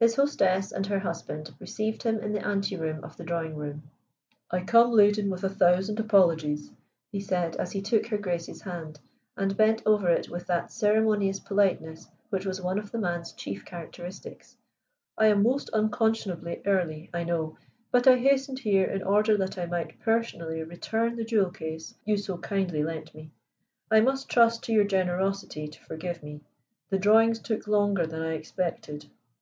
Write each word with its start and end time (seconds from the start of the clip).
His 0.00 0.16
hostess 0.16 0.70
and 0.70 0.86
her 0.86 0.98
husband 0.98 1.54
received 1.58 2.02
him 2.02 2.18
in 2.20 2.32
the 2.34 2.44
ante 2.46 2.76
room 2.76 3.02
of 3.02 3.16
the 3.16 3.24
drawing 3.24 3.54
room. 3.54 3.84
"I 4.50 4.62
come 4.62 4.90
laden 4.90 5.30
with 5.30 5.44
a 5.44 5.48
thousand 5.48 5.98
apologies," 5.98 6.70
he 7.10 7.20
said 7.20 7.56
as 7.56 7.72
he 7.72 7.80
took 7.80 8.08
Her 8.08 8.18
Grace's 8.18 8.60
hand, 8.60 9.00
and 9.34 9.56
bent 9.56 9.82
over 9.86 10.10
it 10.10 10.28
with 10.28 10.46
that 10.48 10.70
ceremonious 10.70 11.40
politeness 11.40 12.06
which 12.28 12.44
was 12.44 12.60
one 12.60 12.78
of 12.78 12.92
the 12.92 12.98
man's 12.98 13.32
chief 13.32 13.64
characteristics. 13.64 14.58
"I 15.16 15.28
am 15.28 15.42
most 15.42 15.70
unconscionably 15.72 16.60
early, 16.66 17.08
I 17.14 17.24
know, 17.24 17.56
but 17.90 18.06
I 18.06 18.18
hastened 18.18 18.58
here 18.58 18.84
in 18.84 19.02
order 19.02 19.38
that 19.38 19.56
I 19.56 19.64
might 19.64 19.98
personally 20.00 20.62
return 20.64 21.16
the 21.16 21.24
jewel 21.24 21.50
case 21.50 21.94
you 22.04 22.18
so 22.18 22.36
kindly 22.36 22.82
lent 22.82 23.14
me. 23.14 23.30
I 23.90 24.00
must 24.02 24.28
trust 24.28 24.64
to 24.64 24.74
your 24.74 24.84
generosity 24.84 25.66
to 25.66 25.80
forgive 25.82 26.22
me. 26.22 26.42
The 26.90 26.98
drawings 26.98 27.40
took 27.40 27.66
longer 27.66 28.06
than 28.06 28.20
I 28.20 28.34
expected." 28.34 29.06